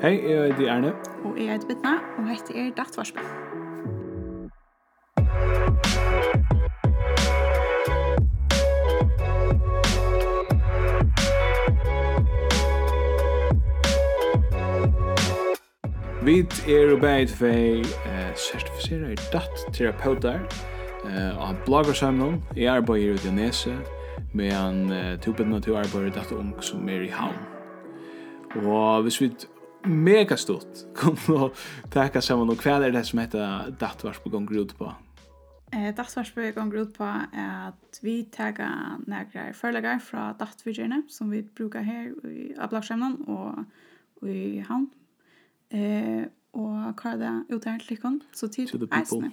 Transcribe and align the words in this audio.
Hei, 0.00 0.30
jeg 0.30 0.54
heter 0.54 0.72
Erne. 0.72 0.92
Og 1.24 1.38
jeg 1.38 1.52
heter 1.52 1.66
Bittna, 1.66 1.90
og 2.18 2.28
hette 2.28 2.54
er 2.54 2.70
Dattvarspen. 2.76 3.22
Vi 16.24 16.38
er 16.68 16.92
og 16.92 17.00
beid 17.00 17.34
vei 17.40 17.80
eh, 17.80 18.32
sertifiserer 18.36 19.18
datt-terapeuter 19.32 20.38
eh, 21.10 21.42
og 21.42 21.56
bloggersamlen. 21.66 22.42
Jeg 22.56 22.76
arbeider 22.76 23.18
ute 23.18 23.28
i 23.28 23.34
Nese, 23.34 23.74
men 24.32 24.92
eh, 24.92 25.18
tupet 25.18 25.48
natur 25.48 25.82
arbeider 25.82 26.14
datt-ung 26.22 26.54
som 26.62 26.88
er 26.88 27.02
i 27.02 27.10
havn. 27.10 27.46
Og 28.62 29.02
hvis 29.02 29.20
vi 29.20 29.32
mega 29.88 30.36
stort 30.36 30.94
kom 30.94 31.34
och 31.34 31.56
tacka 31.90 32.34
og 32.34 32.50
och 32.50 32.58
kväll 32.58 32.82
är 32.82 32.90
det 32.90 33.04
som 33.04 33.18
heter 33.18 33.74
Dattvars 33.78 34.18
på 34.18 34.28
gång 34.28 34.46
grod 34.46 34.78
på. 34.78 34.94
Eh 35.72 35.94
Dattvars 35.94 36.32
på 36.32 36.52
gång 36.54 36.70
grod 36.70 36.94
på 36.94 37.04
är 37.32 37.68
att 37.68 37.98
vi 38.02 38.24
tagga 38.24 38.70
några 39.06 39.52
förläggare 39.52 40.00
från 40.00 40.34
Dattvidgerna 40.38 41.02
som 41.08 41.30
vi 41.30 41.42
brukar 41.42 41.82
här 41.82 42.26
i 42.26 42.54
Ablaxhemnan 42.58 43.14
och 43.14 44.28
i 44.28 44.60
Hamn. 44.60 44.90
Eh 45.70 46.22
och 46.50 47.00
kvar 47.00 47.44
ut 47.48 47.64
här 47.64 47.78
till 47.78 47.98
kon 47.98 48.20
så 48.32 48.48
till 48.48 48.88
Eisne 48.92 49.30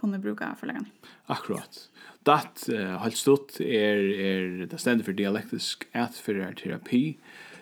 kunne 0.00 0.18
bruka 0.18 0.56
förläggaren. 0.60 0.86
Akkurat. 1.26 1.90
Datt 2.22 2.68
uh, 2.68 2.98
helt 2.98 3.16
stort 3.16 3.60
är 3.60 3.64
er, 3.64 3.96
är 3.96 4.62
er, 4.62 4.66
det 4.66 4.78
ständigt 4.78 5.04
för 5.06 5.12
dialektisk 5.12 5.88
ätförterapi. 5.92 6.54
terapi 6.54 7.18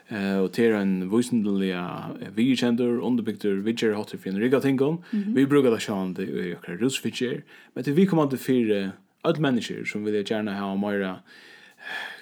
eh 0.09 0.39
och 0.39 0.51
det 0.55 0.67
en 0.67 1.17
visendliga 1.17 2.05
vi 2.35 2.57
känner 2.57 3.01
underbyggda 3.01 3.49
vidger 3.49 3.93
hotter 3.93 4.19
för 4.19 4.31
en 4.31 4.41
riga 4.41 4.61
tingon. 4.61 5.05
Vi 5.11 5.47
brukar 5.47 5.71
det 5.71 5.81
sjön 5.81 6.15
det 6.15 6.23
är 6.23 6.27
ju 6.27 6.57
kanske 6.63 6.85
rusfitcher 6.85 7.43
men 7.73 7.85
det 7.85 7.91
vi 7.91 8.07
kommer 8.07 8.25
att 8.25 8.41
för 8.41 8.91
alla 9.23 9.41
människor 9.41 9.85
som 9.85 10.05
vill 10.05 10.31
gärna 10.31 10.61
ha 10.61 10.77
mera 10.77 11.17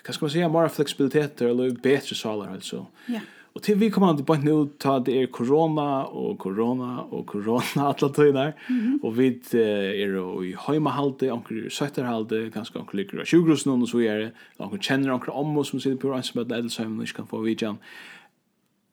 kan 0.03 0.15
ska 0.15 0.25
man 0.25 0.31
säga 0.31 0.49
mera 0.49 0.69
flexibilitet 0.69 1.43
eller 1.43 1.71
bättre 1.71 2.17
salar 2.17 2.53
alltså 2.53 2.87
ja. 3.07 3.21
Og 3.55 3.63
til 3.63 3.77
vi 3.79 3.87
kommer 3.95 4.17
til 4.19 4.27
bøyne 4.27 4.51
ut, 4.51 4.73
ta 4.83 4.97
det 5.07 5.15
er 5.15 5.29
korona 5.31 6.09
og 6.11 6.41
korona 6.43 7.05
og 7.05 7.23
korona 7.31 7.85
alle 7.93 8.09
tøyner. 8.13 8.53
Mm 8.69 8.81
-hmm. 8.81 9.05
Og 9.05 9.19
vi 9.19 9.27
er 9.53 10.15
jo 10.15 10.43
i 10.43 10.55
heimahalde, 10.67 11.33
anker 11.33 11.67
i 11.67 11.71
søtterhalde, 11.71 12.51
ganske 12.51 12.79
anker 12.79 12.97
ligger 12.97 13.21
av 13.21 13.27
sjukhusen 13.27 13.71
og 13.71 13.89
så 13.89 13.99
gjør 13.99 14.19
det. 14.19 14.33
Anker 14.61 14.79
kjenner 14.79 15.13
anker 15.13 15.33
om 15.33 15.59
oss 15.59 15.69
som 15.69 15.81
sitter 15.81 15.97
på 15.99 16.11
rønnsmøten, 16.11 16.53
eller 16.53 16.69
så 16.69 16.85
vi 16.85 17.03
ikke 17.03 17.15
kan 17.15 17.27
få 17.27 17.43
vidjan. 17.43 17.79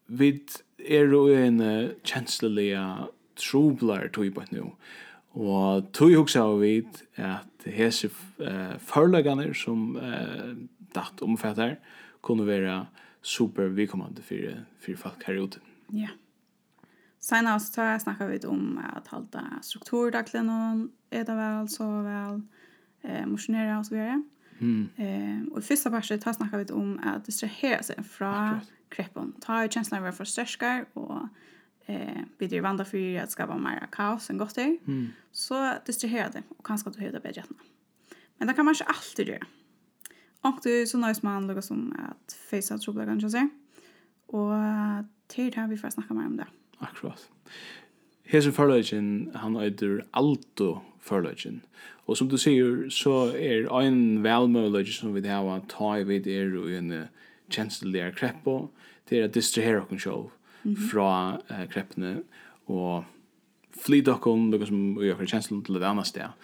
Vi 0.08 0.40
er 0.90 1.06
jo 1.06 1.28
en 1.28 1.62
uh, 1.62 1.90
kjenslig 2.04 2.78
trobler 3.36 4.10
tøy 4.14 4.30
bøyne 4.30 4.62
ut. 4.62 4.74
Og 5.34 5.92
tøy 5.94 6.16
hugsa 6.16 6.40
av 6.40 6.60
vid 6.60 6.86
at 7.18 7.66
hese 7.66 8.10
uh, 8.40 8.78
førlegane 8.78 9.54
som 9.56 9.96
uh, 9.96 10.56
datt 10.96 11.22
omfattar 11.22 11.76
kunne 12.22 12.48
være 12.48 12.82
uh, 12.82 12.86
super 13.22 13.68
välkomnande 13.68 14.22
för 14.22 14.66
för 14.80 14.96
folk 14.96 15.24
här 15.24 15.34
ute. 15.34 15.60
Ja. 15.88 16.08
Sen 17.20 17.60
så 17.60 17.74
tar 17.74 17.86
jag 17.86 18.02
snackar 18.02 18.28
vi 18.28 18.40
om 18.40 18.80
att 18.94 19.08
hålla 19.08 19.60
struktur 19.62 20.12
dagligen 20.12 20.50
och 20.50 20.90
äta 21.10 21.36
väl, 21.36 21.70
sova 21.70 22.02
väl, 22.04 22.42
eh 23.02 23.26
motionera 23.26 23.80
och 23.80 23.86
så 23.86 23.96
vidare. 23.96 24.24
Mm. 24.60 24.90
Eh 24.96 25.54
och 25.54 25.64
första 25.64 25.90
passet 25.90 26.22
tar 26.22 26.34
snackar 26.34 26.58
vi 26.58 26.74
om 26.74 27.00
att 27.04 27.26
distrahera 27.26 27.84
sig 27.84 28.04
från 28.04 28.60
kreppon. 28.90 29.34
Ta 29.42 29.64
ju 29.64 29.70
känslan 29.70 30.06
av 30.06 30.12
för 30.12 30.26
stressar 30.26 30.86
och 30.94 31.28
eh 31.86 32.22
blir 32.38 32.54
i 32.54 32.60
vandra 32.60 32.86
för 32.86 33.20
att 33.20 33.32
skapa 33.32 33.58
mer 33.58 33.88
kaos 33.92 34.30
än 34.30 34.38
gott 34.38 34.58
är. 34.58 34.78
Mm. 34.88 35.10
Så 35.32 35.74
distrahera 35.86 36.30
det 36.30 36.44
och 36.58 36.66
kanske 36.66 36.90
att 36.90 36.96
du 36.96 37.00
höjer 37.00 37.14
det 37.14 37.20
bättre. 37.20 37.44
Men 38.38 38.48
det 38.48 38.54
kan 38.54 38.66
man 38.66 38.74
inte 38.74 38.84
alltid 38.84 39.28
göra. 39.28 39.46
Och 40.42 40.60
det 40.64 40.70
är 40.70 40.86
så 40.86 40.98
nice 40.98 41.22
man 41.24 41.48
lukar 41.48 41.62
som 41.62 41.96
att 42.10 42.34
fejsa 42.50 42.78
trobla 42.78 43.06
kanske 43.06 43.30
sig. 43.30 43.50
Och 44.26 44.52
till 45.28 45.52
det 45.52 45.56
här 45.56 45.68
vi 45.68 45.78
får 45.78 45.90
snacka 45.90 46.14
mer 46.14 46.26
om 46.26 46.38
det. 46.38 46.48
Akkurat. 46.78 47.30
Hese 48.24 48.52
forløgjen, 48.52 49.32
han 49.36 49.56
heter 49.56 50.06
Alto 50.12 50.82
forløgjen. 51.02 51.62
Och 52.06 52.18
som 52.18 52.30
du 52.30 52.38
säger 52.38 52.90
så 52.90 53.28
är 53.36 53.82
en 53.82 54.24
velmølløgjen 54.24 54.94
som 54.94 55.14
vi 55.14 55.28
har 55.28 55.58
att 55.58 55.70
ta 55.70 55.98
i 55.98 56.04
vid 56.04 56.28
er 56.28 56.58
og 56.58 56.72
en 56.72 57.08
tjenestelige 57.50 58.12
kreppo, 58.12 58.70
det 59.10 59.20
er 59.20 59.24
at 59.24 59.36
distrahere 59.36 59.82
okken 59.82 60.00
sjov 60.00 60.32
fra 60.92 61.42
eh, 61.50 61.66
kreppene 61.70 62.22
og 62.68 63.04
flyt 63.80 64.10
okkom, 64.12 64.50
lukka 64.52 64.68
som 64.70 64.82
vi 65.00 65.14
har 65.14 65.26
kjenslun 65.26 65.64
til 65.66 65.78
et 65.78 65.86
annet 65.88 66.08
sted. 66.08 66.36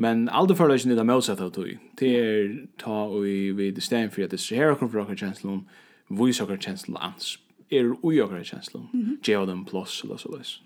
Men 0.00 0.28
aldri 0.32 0.56
fyrir 0.56 0.72
løsning 0.72 0.94
er 0.94 1.00
det 1.00 1.06
motsatt 1.10 1.42
av 1.44 1.52
tog. 1.54 1.70
Det 2.00 2.10
er 2.16 2.54
ta 2.80 3.02
og 3.04 3.24
vi 3.24 3.68
i 3.68 3.84
stedet 3.84 4.12
for 4.14 4.24
at 4.24 4.32
det 4.32 4.40
ser 4.40 4.72
okkom 4.72 4.90
for 4.92 5.14
kjenslun, 5.14 5.64
vois 6.08 6.40
okkom 6.40 6.60
kjenslun 6.60 6.98
ans, 7.00 7.36
er 7.70 7.92
ui 8.02 8.20
okkom 8.22 8.44
kjenslun, 8.44 8.88
gjeva 9.22 9.46
dem 9.46 9.64
plus, 9.64 10.02
eller 10.04 10.16
så 10.16 10.32
løs. 10.32 10.56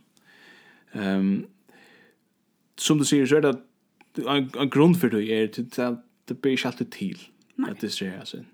Um, 0.94 1.46
som 2.78 2.98
du 2.98 3.04
sier, 3.04 3.26
så 3.26 3.40
er 3.40 3.48
det 3.48 3.56
en 4.22 4.70
grunn 4.70 4.94
for 4.94 5.10
tog 5.10 5.26
er 5.26 5.48
at 5.50 6.02
det 6.28 6.38
blir 6.38 6.54
ikke 6.54 6.70
alltid 6.70 6.92
til 6.94 7.24
at 7.68 7.80
det 7.82 7.92
ser 7.92 8.20
okkom. 8.20 8.46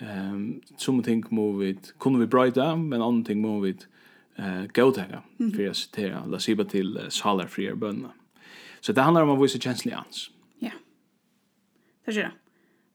Um, 0.00 0.62
som 0.76 1.02
ting 1.02 1.24
må 1.30 1.52
vi, 1.56 1.74
kunne 1.98 2.20
vi 2.20 2.26
brøyda, 2.26 2.74
men 2.76 3.02
andre 3.02 3.24
ting 3.24 3.40
må 3.40 3.60
vi, 3.60 3.74
eh 4.36 4.66
gåta 4.74 5.04
för 5.56 5.68
att 5.68 5.76
citera 5.76 6.26
la 6.26 6.38
siba 6.38 6.64
till 6.64 6.98
uh, 6.98 7.08
salar 7.08 7.46
för 7.46 7.74
bönna. 7.74 8.10
Så 8.80 8.92
det 8.92 9.02
handlar 9.02 9.22
om 9.22 9.30
att 9.30 9.44
visa 9.44 9.58
känslig 9.58 9.92
ans. 9.92 10.30
Ja. 10.58 10.70
Det 12.04 12.12
gör 12.12 12.22
det. 12.22 12.32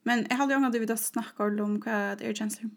Men 0.03 0.25
jag 0.29 0.37
hade 0.37 0.53
ju 0.53 0.55
angående 0.55 0.79
vid 0.79 0.91
att 0.91 0.99
snacka 0.99 1.43
om 1.43 1.79
vad 1.85 2.21
är 2.21 2.33
känslor. 2.33 2.71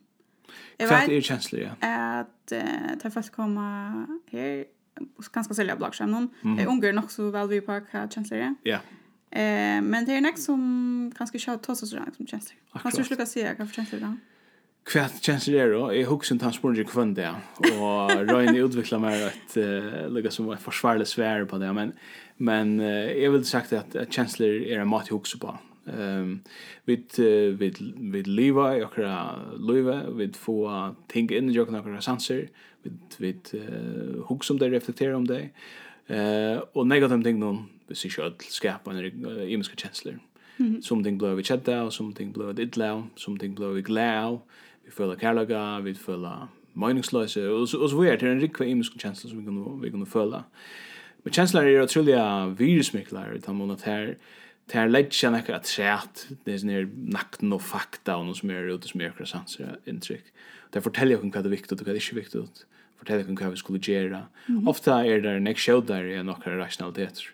Jag 0.77 0.89
vet 0.89 1.09
är 1.09 1.21
känslor 1.21 1.63
ja. 1.63 1.89
Att 1.89 2.53
uh, 2.53 2.99
ta 3.03 3.11
fast 3.11 3.33
komma 3.33 4.07
här 4.31 4.65
och 5.17 5.25
ganska 5.33 5.55
sälja 5.55 5.77
blockchain 5.77 6.11
någon. 6.11 6.29
Mm. 6.43 6.59
Jag 6.59 6.69
ungar 6.69 6.93
nog 6.93 7.11
så 7.11 7.31
väl 7.31 7.49
vi 7.49 7.61
på 7.61 7.81
vad 7.93 8.13
känslor 8.13 8.41
är. 8.41 8.55
Ja. 8.63 8.79
Eh 9.31 9.83
men 9.83 10.05
det 10.05 10.13
är 10.13 10.21
nästa 10.21 10.41
som 10.41 11.13
ganska 11.19 11.39
kött 11.39 11.63
tossar 11.63 11.87
så 11.87 11.97
där 11.97 12.11
som 12.17 12.27
känslor. 12.27 12.59
Kan 12.83 12.93
du 12.97 13.05
sluta 13.05 13.27
se 13.27 13.55
vad 13.59 13.73
känslor 13.73 14.03
är? 14.03 14.17
kvært 14.85 15.21
det 15.25 15.61
er 15.61 15.75
og 15.79 15.93
jeg 15.97 16.07
husker 16.09 16.41
han 16.43 16.53
spurte 16.53 16.85
kvann 16.85 17.15
det 17.17 17.31
og 17.81 18.13
Røyne 18.29 18.65
utvikla 18.65 19.01
meg 19.01 19.29
et 19.31 19.57
uh, 19.57 20.05
lukka 20.13 20.31
som 20.31 20.51
var 20.51 20.61
forsvarlig 20.61 21.07
svær 21.09 21.47
på 21.49 21.59
det 21.59 21.73
men 21.75 21.95
men 22.39 22.81
uh, 22.81 23.09
jeg 23.09 23.33
vil 23.33 23.45
sagt 23.45 23.73
at, 23.73 23.97
at 23.97 24.13
kjensler 24.13 24.65
er 24.69 24.83
en 24.83 24.91
mat 24.91 25.09
hugsa 25.09 25.41
på 25.41 25.55
ehm 25.89 26.41
uh, 26.41 26.61
vit 26.89 27.81
vit 28.13 28.29
leva 28.29 28.71
i 28.77 28.85
okra 28.85 29.15
leva 29.59 30.03
vi 30.17 30.31
få 30.37 30.57
ting 31.09 31.33
inn 31.33 31.51
i 31.53 31.59
okra 31.61 31.81
okra 31.81 32.01
sanser 32.01 32.49
vi 32.85 32.93
vit 33.19 33.55
uh, 33.55 34.21
hugsa 34.29 34.53
om 34.53 34.61
det 34.61 34.73
reflektera 34.73 35.17
om 35.17 35.27
det 35.27 35.51
eh 36.09 36.57
uh, 36.57 36.61
og 36.75 36.87
negativ 36.87 37.23
ting 37.25 37.39
någon 37.39 37.69
vi 37.89 37.97
ser 37.99 38.13
sjøl 38.13 38.35
skapa 38.49 38.93
en 38.93 39.49
imiska 39.49 39.77
kjensler. 39.77 40.19
Mm 40.59 40.73
-hmm. 40.73 40.81
Something 40.83 41.19
blöv 41.19 41.41
i 41.41 41.43
chatta, 41.43 41.91
something 41.91 42.33
blöv 42.33 42.59
i 42.59 42.63
idla, 42.63 43.03
something 43.17 43.55
blöv 43.55 43.79
i 43.79 43.83
glau, 43.83 44.41
vi 44.85 44.93
føler 44.93 45.21
kærlaga, 45.21 45.81
vi 45.85 45.95
føler 45.95 46.49
meningsløse, 46.75 47.45
og 47.51 47.69
så, 47.69 47.79
og 47.79 47.91
så 47.91 48.01
videre, 48.01 48.17
det 48.21 48.31
en 48.31 48.43
rikva 48.43 48.67
imiske 48.67 48.99
kjensler 48.99 49.31
som 49.31 49.41
vi 49.41 49.47
kan, 49.47 49.61
vi 49.83 49.93
kan 49.95 50.07
føle. 50.07 50.43
Men 51.25 51.35
kjensler 51.37 51.69
er 51.69 51.85
utrolig 51.85 52.17
virusmikler, 52.59 53.37
utan 53.39 53.57
mån 53.57 53.77
at 53.77 53.87
her, 53.89 54.15
det 54.69 54.79
her 54.79 54.91
legger 54.91 55.17
seg 55.17 55.35
nekka 55.35 55.61
træt, 55.65 56.27
det 56.45 56.55
er 56.55 56.61
sånn 56.61 56.75
her 56.75 56.89
nakten 57.15 57.53
og 57.55 57.63
fakta 57.65 58.19
og 58.19 58.29
noe 58.29 58.39
som 58.39 58.53
er 58.53 58.71
ute 58.73 58.91
som 58.91 59.01
er 59.01 59.13
akkurat 59.13 59.31
sanser 59.31 59.77
inntrykk. 59.89 60.33
Det 60.75 60.83
forteller 60.83 61.17
jo 61.17 61.29
hva 61.29 61.45
det 61.45 61.51
er 61.53 61.57
viktig 61.57 61.77
og 61.77 61.85
hva 61.85 61.93
det 61.93 62.01
er 62.01 62.03
ikke 62.03 62.19
viktig, 62.19 62.45
forteller 63.01 63.29
jo 63.29 63.39
hva 63.39 63.53
vi 63.53 63.63
skulle 63.63 63.83
gjøre. 63.85 64.25
Ofta 64.71 64.99
er 65.07 65.23
det 65.25 65.39
nek 65.45 65.61
sjøv 65.61 65.85
der 65.89 66.11
er 66.17 66.27
nokre 66.27 66.57
rationaliteter. 66.59 67.31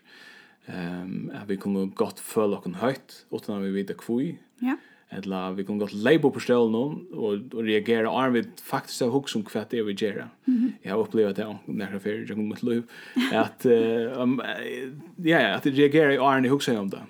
Um, 0.71 1.31
at 1.35 1.49
vi 1.49 1.57
kunne 1.59 1.89
godt 1.99 2.21
føle 2.23 2.59
okken 2.59 2.77
høyt, 2.79 3.25
utan 3.33 3.57
at 3.57 3.65
vi 3.65 3.73
vet 3.75 3.95
hva 3.97 4.19
vi. 4.21 4.35
Ja 4.63 4.77
eller 5.13 5.55
vi 5.59 5.65
kunne 5.67 5.83
godt 5.83 5.95
leibo 5.95 6.31
på 6.31 6.41
stålen 6.41 6.75
og, 6.77 7.01
og 7.53 7.65
reagere 7.67 8.09
arm 8.09 8.37
vi 8.37 8.45
faktisk 8.63 9.03
har 9.05 9.11
hukk 9.11 9.33
om 9.37 9.43
hva 9.49 9.65
det 9.71 9.81
er 9.81 9.89
vi 9.89 9.95
gjør. 9.99 10.29
Jeg 10.47 10.93
har 10.93 11.03
opplevd 11.03 11.35
det 11.41 11.47
nærmere 11.67 12.01
fyrir, 12.01 12.27
jeg 12.29 12.37
kommer 12.37 12.57
til 12.57 12.69
liv, 12.69 12.83
at, 13.33 13.67
uh, 13.67 14.23
um, 14.23 14.39
ja, 15.25 15.41
ja, 15.41 15.57
at 15.57 15.67
jeg 15.67 15.75
reagerer 15.79 16.15
i 16.15 16.23
arm 16.23 16.45
i 16.45 16.53
hukk 16.53 16.69
om 16.77 16.91
det. 16.91 17.03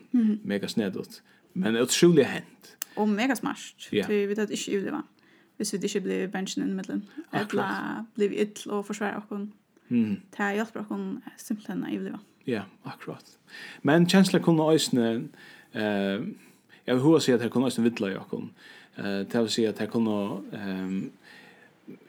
Mega 0.44 0.66
snedot. 0.66 1.20
Men 1.54 1.74
det 1.74 1.80
er 1.80 1.88
utrolig 1.88 2.26
hent. 2.26 2.74
Og 2.96 3.08
mega 3.08 3.34
smart. 3.34 3.88
Ja. 3.92 4.06
Vi 4.08 4.24
vet 4.28 4.38
at 4.38 4.50
ikke 4.50 4.72
juleva. 4.72 5.04
Hvis 5.56 5.72
vi 5.72 5.78
ikke 5.84 6.00
blir 6.00 6.26
bensjen 6.32 6.64
inn 6.64 6.72
i 6.72 6.76
middelen. 6.78 7.04
Eller 7.36 8.04
blir 8.16 8.32
vi 8.32 8.40
ytl 8.42 8.70
og 8.70 8.86
forsvarer 8.86 9.20
okken. 9.20 9.50
Mm. 9.88 10.20
Det 10.30 10.38
har 10.38 10.54
hjulpet 10.56 10.80
okken 10.86 11.08
simpelthen 11.36 11.84
i 11.84 11.96
juleva. 11.98 12.22
Ja, 12.46 12.62
akkurat. 12.84 13.36
Men 13.82 14.08
kjensler 14.08 14.40
kunne 14.40 14.72
øyne... 14.72 15.28
Uh, 15.74 16.30
jag 16.90 16.96
vill 16.96 17.04
hur 17.04 17.18
säga 17.18 17.36
att 17.36 17.42
det 17.42 17.48
kunde 17.48 17.66
nästan 17.66 17.84
vidla 17.84 18.10
jag 18.10 18.28
kom. 18.28 18.50
Eh 18.96 19.20
det 19.20 19.40
vill 19.40 19.48
säga 19.48 19.70
att 19.70 19.76
det 19.76 19.86
kunde 19.86 20.40
ehm 20.52 21.10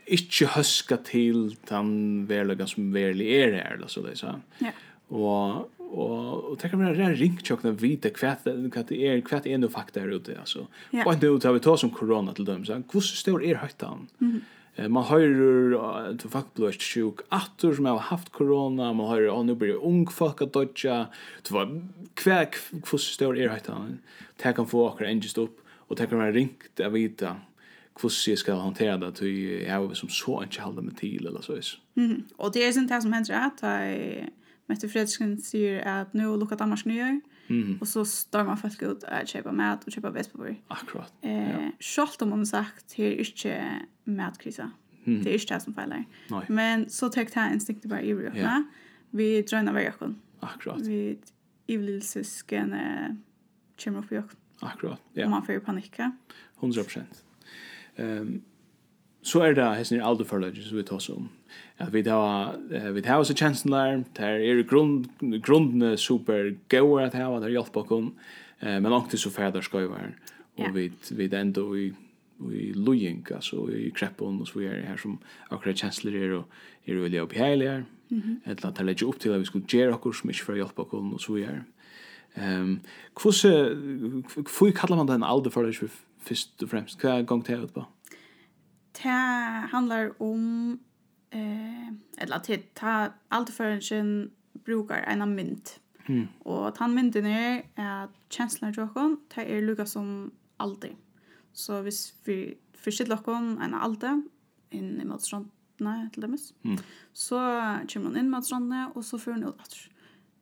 inte 0.05 0.45
huska 0.45 0.97
till 0.97 1.55
den 1.67 2.25
verkliga 2.25 2.67
som 2.67 2.93
verkligen 2.93 3.49
är 3.49 3.51
det 3.51 3.61
eller 3.61 3.87
så 3.87 4.01
det 4.01 4.15
så. 4.15 4.35
Ja. 4.57 4.71
Och 5.07 5.71
och 5.77 6.43
och 6.43 6.59
tänker 6.59 6.77
mig 6.77 6.95
det 6.95 7.13
ringt 7.13 7.49
jag 7.49 7.61
kan 7.61 7.75
vita 7.75 8.09
kvätt 8.09 8.39
vad 8.43 8.85
det 8.87 9.07
är 9.07 9.21
kvätt 9.21 9.45
är 9.45 9.57
nu 9.57 9.67
fakta 9.69 10.03
ute 10.03 10.39
alltså. 10.39 10.67
Och 11.05 11.21
nu 11.21 11.39
tar 11.39 11.53
vi 11.53 11.59
ta 11.59 11.77
som 11.77 11.89
corona 11.89 12.33
till 12.33 12.45
dem 12.45 12.65
så. 12.65 12.81
Hur 12.93 13.01
stor 13.01 13.43
är 13.43 13.55
höjden? 13.55 14.07
Mm. 14.21 14.33
-hmm 14.33 14.39
man 14.77 15.03
hører 15.03 16.15
to 16.17 16.29
folk 16.31 16.53
blir 16.55 16.75
sjuk 16.79 17.21
attor 17.31 17.75
som 17.75 17.89
har 17.89 18.07
haft 18.07 18.31
corona 18.31 18.93
man 18.95 19.09
hører 19.09 19.31
og 19.33 19.45
nu 19.45 19.55
blir 19.55 19.81
ung 19.83 20.05
folk 20.11 20.41
at 20.41 20.53
dodja 20.55 21.05
det 21.43 21.51
var 21.51 21.73
kvæk 22.15 22.57
hvordan 22.71 23.05
stor 23.05 23.35
er 23.35 23.51
høyt 23.51 23.67
han 23.67 23.99
det 24.41 24.55
kan 24.55 24.67
få 24.67 24.87
akkurat 24.87 25.11
engest 25.11 25.41
opp 25.41 25.59
og 25.89 25.97
det 25.97 26.09
kan 26.09 26.21
være 26.23 26.35
ringt 26.39 26.79
jeg 26.79 26.93
vet 26.93 27.25
hvordan 27.99 28.31
jeg 28.31 28.37
skal 28.37 28.63
håndtere 28.63 28.99
det 28.99 29.15
til 29.19 29.33
jeg 29.65 29.67
er 29.67 29.93
som 29.93 30.09
så 30.09 30.41
ikke 30.45 30.63
halde 30.63 30.81
meg 30.81 30.95
til 30.97 31.27
eller 31.27 31.41
så 31.41 31.59
is. 31.59 31.79
mm. 31.95 32.31
og 32.37 32.53
det 32.53 32.65
er 32.65 32.71
sånn 32.71 32.87
det 32.87 33.01
som 33.03 33.13
hender 33.13 33.47
at 33.47 33.65
jeg 33.65 34.29
Mette 34.71 34.87
Fredriksen 34.87 35.35
sier 35.43 35.81
at 35.83 36.13
nu 36.15 36.29
lukkar 36.39 36.55
Danmark 36.55 36.85
nye 36.87 37.17
Mm. 37.51 37.77
Och 37.81 37.87
så 37.87 38.05
stormar 38.05 38.55
folk 38.55 38.81
ut 38.81 39.03
att 39.03 39.27
köpa 39.27 39.51
mat 39.51 39.83
och 39.83 39.91
köpa 39.91 40.09
vespapapper. 40.09 40.61
Akkurat. 40.67 41.13
Eh, 41.21 41.51
ja. 41.51 41.71
Självt 41.79 42.21
om 42.21 42.29
man 42.29 42.45
sagt 42.45 42.93
här 42.93 43.05
är 43.05 43.19
inte 43.19 43.87
matkrisa. 44.03 44.71
Mm. 45.03 45.23
Det 45.23 45.29
är 45.29 45.33
inte 45.33 45.53
det 45.53 45.59
som 45.59 45.73
fäller. 45.73 46.05
Men 46.47 46.89
så 46.89 47.09
täckte 47.09 47.39
här 47.39 47.53
instinktet 47.53 47.89
bara 47.89 48.01
i 48.01 48.13
rökna. 48.13 48.39
Ja. 48.39 48.63
Vi 49.09 49.41
drönar 49.41 49.73
varje 49.73 49.89
ökon. 49.89 50.21
Akkurat. 50.39 50.81
Vi 50.81 51.19
ivlilsysken 51.67 52.73
eh, 52.73 53.15
kommer 53.83 53.99
upp 53.99 54.11
i 54.11 54.15
ökon. 54.15 54.35
Akkurat, 54.59 54.99
ja. 55.13 55.19
Yeah. 55.19 55.27
Och 55.27 55.31
man 55.31 55.45
får 55.45 55.55
ju 55.55 55.59
panika. 55.61 56.11
100 56.59 56.83
procent. 56.83 57.23
Um, 57.95 58.41
så 59.21 59.39
är 59.39 59.53
det 59.53 59.63
här 59.63 59.83
sin 59.83 60.01
alderförlöjning 60.01 60.63
som 60.63 60.77
vi 60.77 60.83
tar 60.83 60.95
oss 60.95 61.09
om 61.09 61.29
at 61.79 61.93
vi 61.93 62.01
har 62.01 62.57
vi 62.93 63.01
har 63.05 63.23
så 63.23 63.33
chansen 63.33 63.71
der. 63.71 64.03
Der 64.17 64.25
er 64.25 64.63
grund 64.63 65.05
grundne 65.41 65.97
super 65.97 66.51
go 66.69 66.97
at 66.97 67.13
ha 67.13 67.39
der 67.39 67.49
hjälp 67.49 67.71
bakom 67.73 68.13
eh 68.61 68.79
men 68.79 68.93
også 68.93 69.17
så 69.17 69.29
färdas 69.29 69.65
ska 69.65 69.77
være 69.77 70.11
og 70.57 70.65
och 70.65 70.75
vi 70.75 70.91
vi 71.11 71.35
ändå 71.35 71.75
i 71.75 71.93
i 72.51 72.73
Lujink 72.73 73.31
altså 73.31 73.67
i 73.67 73.89
Kreppon 73.89 74.41
og 74.41 74.47
så 74.47 74.59
vi 74.59 74.65
er 74.65 74.85
her 74.85 74.97
som 74.97 75.19
akkurat 75.51 75.77
chancellor 75.77 76.15
er 76.15 76.31
och 76.33 76.45
är 76.87 76.93
väl 76.93 77.15
uppe 77.15 77.37
här 77.37 77.51
eller 77.51 77.83
eller 78.45 78.65
att 78.65 78.85
lägga 78.85 79.07
opp 79.07 79.19
til 79.19 79.29
at 79.29 79.39
vi 79.39 79.45
skulle 79.45 79.65
göra 79.67 79.95
också 79.95 80.11
så 80.11 80.27
mycket 80.27 80.45
för 80.45 80.55
hjälp 80.55 80.75
bakom 80.75 81.13
og 81.13 81.21
så 81.21 81.33
vi 81.33 81.41
er. 81.41 81.63
Ehm 82.35 82.79
kvose 83.15 83.77
kvoi 84.45 84.71
kallar 84.71 84.97
man 84.97 85.07
den 85.07 85.23
alder 85.23 85.49
för 85.49 85.63
det 85.63 85.89
först 86.19 86.63
och 86.63 86.69
främst 86.69 87.01
hva 87.01 87.21
gång 87.21 87.45
til 87.45 87.63
ut 87.63 87.73
på? 87.73 87.85
Det 88.93 89.09
handlar 89.71 90.21
om 90.21 90.79
eh 91.31 91.87
eller 92.17 92.35
att 92.35 92.49
ta 92.73 93.07
allt 93.27 93.49
förrän 93.49 94.31
brukar 94.53 94.95
en 94.95 95.35
mynd. 95.35 95.69
Mm. 96.05 96.27
Och 96.39 96.77
han 96.77 96.93
mynden 96.93 97.25
är 97.25 97.63
att 97.75 98.09
känslan 98.29 98.73
jag 98.77 98.93
kan 98.93 99.19
ta 99.29 99.41
är 99.41 99.61
lugga 99.61 99.85
som 99.85 100.31
alltid. 100.57 100.95
Så 101.53 101.81
hvis 101.81 102.13
vi 102.23 102.57
förskiller 102.73 103.17
kon 103.17 103.61
en 103.61 103.73
alltid 103.73 104.29
in 104.69 105.01
i 105.01 105.05
matstrandna 105.05 106.09
till 106.13 106.21
demes. 106.21 106.53
Mm. 106.63 106.77
Så 107.13 107.35
kommer 107.87 108.01
man 108.03 108.17
in 108.17 108.29
mot 108.29 108.45
strandna 108.45 108.91
och 108.95 109.05
så 109.05 109.19
får 109.19 109.31
man 109.31 109.43
ut. 109.43 109.89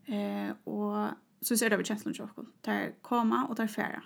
Eh 0.06 0.52
och 0.64 1.08
så 1.42 1.58
ser 1.58 1.70
det 1.70 1.78
vi 1.78 1.84
känslan 1.84 2.14
jag 2.18 2.36
kan. 2.36 2.52
Där 2.62 2.94
komma 3.02 3.46
och 3.46 3.58
tar 3.58 3.68
färra. 3.68 4.04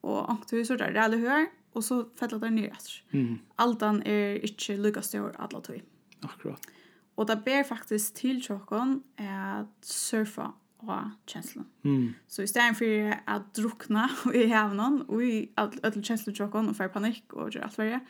Och 0.00 0.30
antingen 0.30 0.66
så 0.66 0.76
där 0.76 0.92
det 0.92 1.02
alla 1.02 1.16
hör 1.16 1.46
och 1.72 1.84
så 1.84 2.04
fäller 2.04 2.38
det 2.38 2.50
ner. 2.50 2.78
Mm. 3.10 3.38
Altan 3.56 4.02
är 4.02 4.50
inte 4.50 4.76
lugga 4.76 5.02
stor 5.02 5.36
alla 5.38 5.60
tog. 5.60 5.76
Mm. 5.76 5.86
Akkurat. 6.24 6.70
Og 7.16 7.28
det 7.28 7.40
ber 7.44 7.64
faktisk 7.64 8.14
til 8.14 8.40
tjokken 8.44 9.00
at 9.18 9.66
surfa 9.82 10.52
og 10.86 11.10
kjenslen. 11.26 11.66
Mm. 11.82 12.14
Så 12.28 12.42
i 12.42 12.46
stedet 12.46 12.76
for 12.76 13.14
at 13.36 13.42
drukna 13.56 14.06
i 14.34 14.46
hevnen, 14.46 15.02
og 15.08 15.24
i 15.24 15.48
alle 15.56 16.02
kjenslen 16.02 16.36
tjokken, 16.36 16.68
og 16.68 16.76
får 16.76 16.92
panikk 16.94 17.32
og 17.32 17.50
gjøre 17.50 17.64
alt 17.64 17.78
verre, 17.78 18.00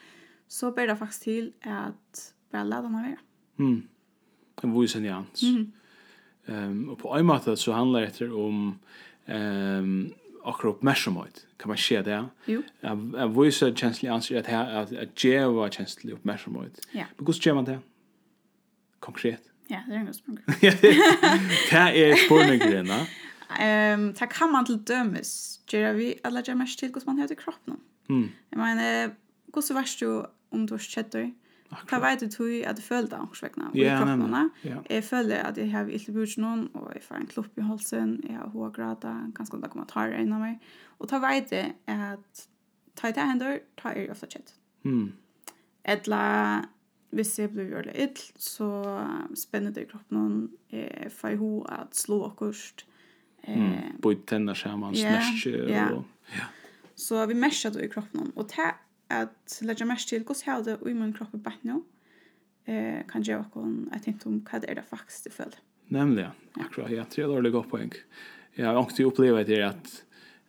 så 0.48 0.70
ber 0.70 0.90
det 0.90 0.98
faktisk 0.98 1.22
til 1.22 1.52
at 1.62 2.22
bare 2.52 2.68
la 2.68 2.82
dem 2.82 2.94
være. 2.98 3.16
Mm. 3.56 3.88
Det 4.60 4.70
var 4.72 4.82
jo 4.82 5.00
jans. 5.04 5.42
Mm. 5.42 5.72
Um, 6.48 6.88
og 6.88 6.98
på 6.98 7.16
en 7.16 7.26
måte 7.26 7.56
så 7.56 7.72
handler 7.72 8.10
det 8.18 8.30
om 8.30 8.78
um, 9.28 10.12
akkurat 10.46 10.74
oppmerksomhet. 10.74 11.46
Kan 11.58 11.68
man 11.68 11.78
se 11.78 12.02
det? 12.02 12.28
Jo. 12.48 12.62
Jeg 12.82 13.30
viser 13.36 13.74
kjenslig 13.74 14.10
ansvar 14.10 14.38
at 14.38 14.92
jeg 14.92 15.08
gjør 15.16 15.68
kjenslig 15.68 16.14
oppmerksomhet. 16.14 16.80
Ja. 16.94 17.06
Men 17.16 17.24
hvordan 17.24 17.42
gjør 17.42 17.54
man 17.54 17.66
det? 17.66 17.72
Ja 17.72 17.95
konkret? 19.06 19.52
Ja, 19.70 19.82
det 19.86 19.96
er 19.96 20.00
en 20.00 20.06
god 20.06 20.18
spurning. 20.18 20.44
det 21.70 22.02
er 22.02 22.20
spurningen, 22.26 22.90
da? 22.90 23.00
Ehm, 23.62 24.12
ta 24.14 24.26
kan 24.30 24.52
man 24.52 24.66
til 24.66 24.78
dømes. 24.88 25.60
Gjør 25.70 25.96
vi 25.98 26.12
alla 26.24 26.42
gjør 26.46 26.58
mest 26.60 26.78
til 26.78 26.90
hvordan 26.90 27.14
man 27.14 27.18
har 27.22 27.26
til 27.30 27.38
kroppen. 27.40 27.80
Mm. 28.08 28.30
Jeg 28.52 28.58
mener, 28.58 29.10
hvordan 29.52 29.78
varst 29.78 30.00
du 30.00 30.22
om 30.50 30.66
du 30.66 30.74
har 30.74 30.84
kjøtt 30.84 31.12
deg? 31.12 31.34
Hva 31.66 31.98
vet 31.98 32.22
du 32.22 32.30
tog 32.30 32.52
at 32.62 32.78
du 32.78 32.82
føler 32.82 33.08
deg 33.10 33.18
angstvekkene 33.18 33.72
i 33.74 33.86
kroppen? 33.90 34.50
Ja. 34.64 34.76
Jeg 34.90 35.04
føler 35.04 35.42
at 35.48 35.58
jeg 35.58 35.70
har 35.72 35.88
ytterlig 35.90 36.14
bort 36.14 36.36
noen, 36.38 36.68
og 36.74 36.92
jeg 36.94 37.02
får 37.02 37.16
en 37.18 37.30
klopp 37.32 37.58
i 37.58 37.66
halsen, 37.66 38.12
jeg 38.28 38.38
har 38.38 38.52
hårgrata, 38.54 39.14
ganske 39.34 39.58
andre 39.58 39.70
kommentarer 39.72 40.14
innan 40.20 40.44
meg. 40.44 40.68
Og 41.00 41.10
ta 41.10 41.18
vet 41.22 41.52
jeg 41.52 41.74
at 41.90 42.46
ta 42.96 43.10
i 43.10 43.16
det 43.16 43.26
hender, 43.32 43.58
ta 43.76 43.90
er 43.90 44.04
jeg 44.04 44.14
ofte 44.14 44.30
kjøtt. 44.30 44.54
Mm. 44.86 45.08
Etla 45.96 46.22
hvis 47.14 47.38
jeg 47.38 47.52
blir 47.54 47.70
gjørlig 47.70 47.94
ill, 48.02 48.22
så 48.40 48.68
spenner 49.38 49.74
det 49.74 49.86
i 49.86 49.90
kroppen 49.90 50.18
noen 50.18 50.38
eh, 50.74 51.08
for 51.12 51.32
jeg 51.32 51.40
ho 51.40 51.50
at 51.70 51.96
slå 51.96 52.22
akkurat. 52.30 52.84
Eh, 53.44 53.58
mm, 53.58 54.00
Bøy 54.02 54.18
tenner 54.26 54.58
sammen, 54.58 54.96
yeah, 54.96 55.20
snerske. 55.22 55.52
Yeah. 55.70 55.92
Og, 55.98 56.32
ja. 56.34 56.48
Så 56.96 57.20
vi 57.30 57.36
merker 57.38 57.74
det 57.74 57.84
i 57.86 57.92
kroppen 57.92 58.22
noen. 58.22 58.32
Og 58.36 58.48
til 58.50 58.72
at 59.14 59.60
legge 59.62 59.86
merke 59.86 60.08
til 60.08 60.24
hvordan 60.24 60.42
jeg 60.46 60.52
har 60.52 60.64
det 60.66 60.78
i 60.90 60.96
min 60.96 61.14
kropp 61.14 61.36
i 61.36 61.42
bare 61.44 61.68
nå, 61.68 61.82
eh, 62.66 63.02
kan 63.08 63.24
jeg 63.26 63.38
også 63.38 63.66
et 63.94 64.10
hint 64.10 64.26
om 64.26 64.40
hva 64.48 64.62
det 64.62 64.72
er 64.72 64.80
det 64.80 64.88
faktisk 64.88 65.28
det 65.28 65.36
føler. 65.36 65.60
Nemlig, 65.94 66.26
ja. 66.26 66.32
Akkurat, 66.64 66.90
ja. 66.90 67.04
Tre 67.10 67.28
dårlig 67.30 67.52
godt 67.54 67.70
poeng. 67.70 67.94
Jeg 68.56 68.66
har 68.66 68.78
også 68.80 69.06
opplevd 69.06 69.46
det 69.46 69.62
at 69.62 69.92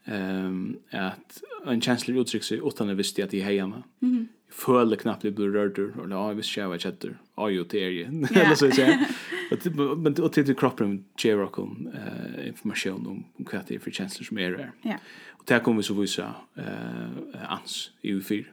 um, 0.07 0.79
at 0.95 1.41
en 1.67 1.81
känsla 1.81 2.15
uttryck 2.15 2.43
seg 2.43 2.63
utan 2.63 2.89
att 2.89 2.97
visste 2.97 3.23
at 3.23 3.31
det 3.31 3.43
heier 3.43 3.67
meg. 3.67 3.83
Mm 3.99 4.15
-hmm 4.15 4.27
føler 4.49 4.97
knappt 4.97 5.23
det 5.23 5.35
blir 5.35 5.51
rørt 5.51 5.79
ur, 5.79 5.91
och 5.99 6.09
ja 6.09 6.31
ikke 6.31 6.61
jeg 6.61 6.69
var 6.69 6.77
kjetter, 6.77 7.17
är 7.37 7.49
jo, 7.49 7.63
det 7.63 7.83
er 7.83 7.89
ju 7.89 8.05
eller 8.35 8.55
så 8.55 8.71
säger 8.71 9.07
jag 9.49 9.97
men 9.97 10.21
och 10.21 10.33
til 10.33 10.55
kroppen 10.55 11.05
gjør 11.17 11.37
dere 11.37 11.63
uh, 11.63 12.47
informasjon 12.47 13.07
om 13.07 13.25
om 13.39 13.45
hva 13.45 13.63
det 13.67 13.75
er 13.75 13.79
for 13.79 13.91
kjensler 13.91 14.25
som 14.25 14.37
er 14.37 14.57
her. 14.57 14.71
Ja. 14.83 14.97
Och 15.39 15.45
där 15.47 15.59
kommer 15.59 15.77
vi 15.77 15.83
så 15.83 15.93
vise 15.93 16.23
uh, 16.57 17.53
ans 17.53 17.91
i 18.01 18.13
U4. 18.13 18.45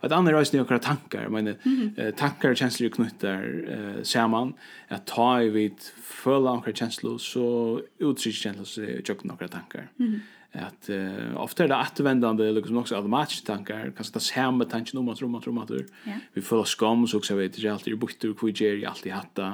Og 0.00 0.06
et 0.06 0.12
annet 0.12 0.34
andra 0.34 0.40
er 0.40 0.60
akkurat 0.60 0.82
tankar, 0.82 1.28
men 1.28 1.44
mm 1.44 1.56
-hmm. 1.64 2.10
tankar 2.16 2.50
og 2.50 2.56
kjensler 2.56 2.86
er 2.86 2.90
knutar 2.90 3.44
uh, 3.44 4.02
samman. 4.02 4.54
at 4.88 5.06
ta 5.06 5.42
i 5.42 5.48
vid 5.48 5.92
akkurat 6.24 6.76
kjensler, 6.76 7.18
så 7.18 7.80
uttrycker 8.00 8.40
kjensler 8.40 8.64
seg 8.64 9.24
i 9.24 9.26
några 9.28 9.48
tankar. 9.48 9.88
Mm 9.98 10.06
-hmm 10.06 10.20
att 10.52 10.90
uh, 10.90 11.36
ofte 11.36 11.64
er 11.64 11.68
det 11.68 11.76
återvändande 11.76 12.52
liksom 12.52 12.76
också 12.76 12.96
automatiske 12.96 13.46
tankar 13.46 13.92
kanskje 13.96 14.16
det 14.16 14.20
samme 14.20 14.64
tanken 14.64 14.98
om 14.98 15.08
att 15.08 15.22
rumma 15.22 15.38
rumma 15.38 15.66
tur. 15.66 15.86
Vi 16.34 16.42
føler 16.42 16.64
skam 16.64 17.06
så 17.06 17.18
også 17.18 17.36
vet 17.36 17.58
jag 17.58 17.72
alltid 17.72 17.98
bort 17.98 18.24
ur 18.24 18.34
kvitt 18.34 18.60
jag 18.60 18.84
alltid 18.84 19.12
hatta 19.12 19.52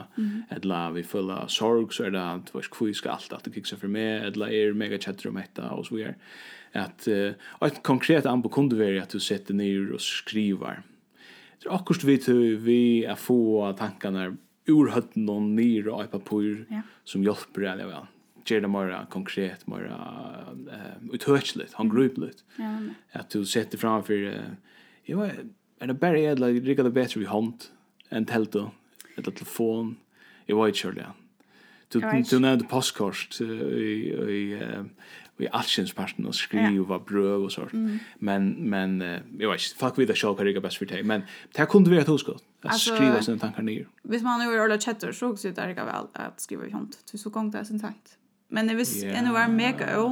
eller 0.51 0.91
vi 0.91 1.03
føler 1.03 1.47
sorg 1.49 1.93
så 1.93 2.05
är 2.05 2.11
det 2.11 2.23
att 2.31 2.55
vad 2.55 2.65
skal 2.65 2.87
vi 2.87 2.95
ska 2.95 3.11
allt 3.11 3.33
att 3.33 3.55
kixa 3.55 3.77
för 3.77 3.89
mig 3.89 4.25
eller 4.25 4.49
er 4.49 4.73
mega 4.73 4.99
chatrum 4.99 5.37
detta 5.37 5.71
og 5.71 5.87
så 5.87 5.95
vidare. 5.95 6.15
Att 6.73 7.09
uh, 7.09 7.33
ett 7.61 7.83
konkret 7.83 8.27
anbo 8.27 8.49
kunde 8.49 8.77
være 8.77 9.03
att 9.03 9.11
du 9.11 9.21
sätter 9.21 9.55
ner 9.55 9.93
och 9.93 10.01
skriver. 10.01 10.83
Det 11.63 11.69
är 11.69 11.75
akkurat 11.75 12.05
vi 12.05 12.57
vi 12.57 13.05
är 13.05 13.15
få 13.15 13.73
tankarna 13.79 14.37
ur 14.67 14.89
hötten 14.89 15.29
och 15.29 15.43
ner 15.43 15.89
och 15.89 16.11
på 16.11 16.19
papper 16.19 16.67
som 17.05 17.23
hjälper 17.23 17.61
det 17.61 17.87
väl 17.87 18.07
gjør 18.51 18.65
det 18.65 18.71
mer 18.71 18.95
konkret, 19.13 19.67
mer 19.69 19.87
uh, 19.91 20.53
uthørselig, 21.13 21.69
håndgrupelig. 21.77 22.33
Ja. 22.59 22.73
At 23.13 23.35
du 23.35 23.45
setter 23.49 23.81
framfor, 23.81 24.15
uh, 24.15 24.81
jo, 25.09 25.23
er 25.27 25.91
det 25.91 25.99
bare 26.01 26.21
jeg, 26.21 26.37
edla, 26.37 26.51
rikker 26.55 26.89
det 26.89 26.95
bedre 26.97 27.23
vi 27.23 27.29
hånd 27.31 27.69
enn 28.15 28.27
telto, 28.29 28.71
eller 29.17 29.35
telefon, 29.35 29.97
jeg 30.47 30.59
var 30.59 30.71
ikke 30.71 30.85
kjørlig, 30.87 31.07
ja. 31.09 31.15
Du, 31.95 32.01
du 32.03 32.39
nevnte 32.43 32.67
postkort 32.67 33.37
i, 33.41 33.93
i, 34.11 34.41
i 35.39 35.49
allsjensparten 35.55 36.27
og 36.27 36.35
skriva 36.35 36.97
brøv 36.99 37.45
og 37.47 37.53
sånt. 37.55 37.77
Mm. 37.79 38.01
Men, 38.27 38.49
men 38.67 38.97
jeg 39.05 39.47
vet 39.47 39.63
ikke, 39.63 39.79
folk 39.79 40.01
vet 40.01 40.11
ikke 40.11 40.33
hva 40.35 40.47
rikker 40.49 40.65
best 40.65 40.81
for 40.83 40.91
deg, 40.91 41.07
men 41.07 41.23
det 41.55 41.69
kunne 41.71 41.93
være 41.93 42.03
et 42.03 42.11
hoskott. 42.11 42.43
Att 42.69 42.81
skriva 42.81 43.23
sina 43.23 43.39
tankar 43.39 43.63
ner. 43.63 43.87
Hvis 44.03 44.23
man 44.23 44.41
nu 44.41 44.55
är 44.55 44.61
ordentligt 44.61 44.85
chatter 44.85 45.13
så 45.13 45.27
också 45.27 45.51
det 45.51 45.63
är 45.63 45.75
vel 45.75 45.87
vel 45.87 46.07
att 46.13 46.41
skriva 46.41 46.67
i 46.67 46.71
hånd. 46.71 46.97
Så 47.05 47.31
gång 47.31 47.51
det 47.51 47.59
är 47.59 47.65
sin 47.65 47.81
tankt. 47.81 48.19
Men 48.49 48.71
hvis 48.79 48.99
yeah. 49.03 49.19
en 49.19 49.33
var 49.35 49.51
mega 49.53 49.97
å, 50.01 50.11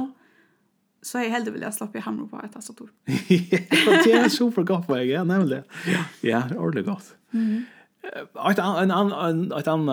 så 1.05 1.19
er 1.19 1.27
jeg 1.27 1.35
heldig 1.35 1.53
vil 1.55 1.65
jeg 1.67 1.77
slappe 1.77 2.01
hamre 2.01 2.25
på 2.29 2.41
et 2.41 2.51
tastatur. 2.53 2.89
det 4.05 4.13
er 4.15 4.27
super 4.33 4.65
godt 4.65 4.87
for 4.89 4.99
jeg, 4.99 5.21
nemlig. 5.27 5.61
Ja, 6.23 6.43
ordentlig 6.57 6.85
godt. 6.85 7.15
Mm 7.31 7.47
-hmm. 7.47 7.63
Et 8.51 8.59
annet 8.59 8.91
an, 8.91 9.51
an, 9.67 9.89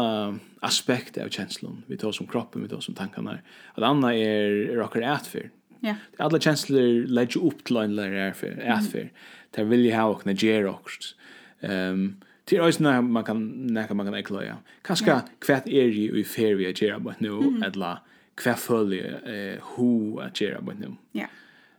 aspekt 0.62 1.18
av 1.18 1.28
kjenslen, 1.28 1.84
vi 1.87 1.96
tar 1.96 2.12
som 2.12 2.26
kroppen, 2.26 2.62
vi 2.62 2.68
tar 2.68 2.80
som 2.80 2.94
tankene, 2.94 3.40
et 3.78 3.82
annet 3.82 4.14
er, 4.14 4.70
er 4.72 4.82
akkurat 4.82 5.20
etfyr. 5.20 5.50
Ja. 5.80 5.96
Alla 6.18 6.40
känslor 6.40 7.06
lägger 7.06 7.44
upp 7.44 7.64
till 7.64 7.76
en 7.76 7.96
lärare 7.96 8.28
är 8.28 8.32
för 8.32 8.62
att 8.68 8.90
för. 8.90 9.11
Det 9.50 9.64
vill 9.64 9.84
ju 9.84 9.94
ha 9.94 10.04
och 10.04 10.26
när 10.26 10.32
ger 10.34 10.66
också. 10.66 11.14
ehm 11.61 12.16
till 12.44 12.61
oss 12.61 12.78
när 12.78 13.02
man 13.02 13.25
kan 13.25 13.66
när 13.66 13.94
man 13.94 14.06
kan 14.06 14.14
ekla. 14.14 14.58
Kanske 14.82 15.20
kvätt 15.40 15.66
är 15.66 15.84
ju 15.84 16.20
i 16.20 16.25
fair 16.25 16.54
vi 16.54 16.64
ger 16.64 16.99
bara 16.99 17.14
nu 17.18 17.30
alla 17.66 18.00
kvar 18.34 18.54
följe 18.54 19.18
eh 19.18 19.62
hu 19.76 20.20
att 20.20 20.40
göra 20.40 20.60
med 20.60 20.76
dem. 20.76 20.96
Ja. 21.12 21.26